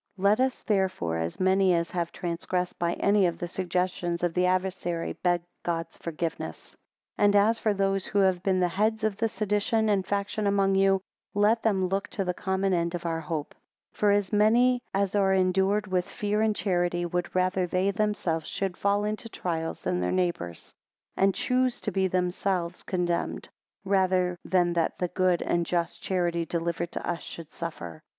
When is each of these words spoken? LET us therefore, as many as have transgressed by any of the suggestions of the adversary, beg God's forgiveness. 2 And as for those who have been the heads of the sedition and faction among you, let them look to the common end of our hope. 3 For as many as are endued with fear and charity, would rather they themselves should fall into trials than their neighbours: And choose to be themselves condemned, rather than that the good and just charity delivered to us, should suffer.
LET 0.17 0.39
us 0.39 0.63
therefore, 0.63 1.19
as 1.19 1.39
many 1.39 1.75
as 1.75 1.91
have 1.91 2.11
transgressed 2.11 2.79
by 2.79 2.93
any 2.95 3.27
of 3.27 3.37
the 3.37 3.47
suggestions 3.47 4.23
of 4.23 4.33
the 4.33 4.47
adversary, 4.47 5.13
beg 5.21 5.43
God's 5.61 5.95
forgiveness. 5.99 6.71
2 7.19 7.23
And 7.25 7.35
as 7.35 7.59
for 7.59 7.71
those 7.75 8.07
who 8.07 8.17
have 8.17 8.41
been 8.41 8.59
the 8.59 8.67
heads 8.67 9.03
of 9.03 9.15
the 9.17 9.29
sedition 9.29 9.89
and 9.89 10.03
faction 10.03 10.47
among 10.47 10.73
you, 10.73 11.01
let 11.35 11.61
them 11.61 11.85
look 11.87 12.07
to 12.07 12.25
the 12.25 12.33
common 12.33 12.73
end 12.73 12.95
of 12.95 13.05
our 13.05 13.19
hope. 13.19 13.53
3 13.93 13.99
For 13.99 14.09
as 14.11 14.33
many 14.33 14.81
as 14.91 15.13
are 15.13 15.35
endued 15.35 15.85
with 15.85 16.09
fear 16.09 16.41
and 16.41 16.55
charity, 16.55 17.05
would 17.05 17.35
rather 17.35 17.67
they 17.67 17.91
themselves 17.91 18.49
should 18.49 18.77
fall 18.77 19.03
into 19.03 19.29
trials 19.29 19.83
than 19.83 19.99
their 19.99 20.11
neighbours: 20.11 20.73
And 21.15 21.35
choose 21.35 21.79
to 21.81 21.91
be 21.91 22.07
themselves 22.07 22.81
condemned, 22.81 23.49
rather 23.85 24.39
than 24.43 24.73
that 24.73 24.97
the 24.97 25.09
good 25.09 25.43
and 25.43 25.63
just 25.63 26.01
charity 26.01 26.43
delivered 26.43 26.91
to 26.93 27.07
us, 27.07 27.21
should 27.21 27.51
suffer. 27.51 28.01